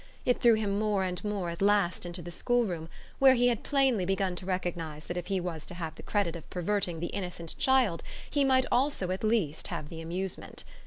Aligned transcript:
It 0.25 0.41
threw 0.41 0.55
him 0.55 0.79
more 0.79 1.03
and 1.03 1.23
more 1.23 1.51
at 1.51 1.61
last 1.61 2.07
into 2.07 2.23
the 2.23 2.31
schoolroom, 2.31 2.89
where 3.19 3.35
he 3.35 3.49
had 3.49 3.61
plainly 3.61 4.03
begun 4.03 4.35
to 4.37 4.47
recognise 4.47 5.05
that 5.05 5.15
if 5.15 5.27
he 5.27 5.39
was 5.39 5.63
to 5.67 5.75
have 5.75 5.93
the 5.93 6.01
credit 6.01 6.35
of 6.35 6.49
perverting 6.49 6.99
the 6.99 7.13
innocent 7.13 7.55
child 7.59 8.01
he 8.27 8.43
might 8.43 8.65
also 8.71 9.11
at 9.11 9.23
least 9.23 9.67
have 9.67 9.89
the 9.89 10.01
amusement. 10.01 10.63